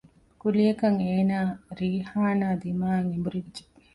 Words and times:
ކުއްލިއަކަށް 0.41 0.99
އޭނާ 1.07 1.37
ރީޙާނާ 1.79 2.47
ދިމާއަށް 2.61 3.09
އެނބުރިއްޖެ 3.11 3.63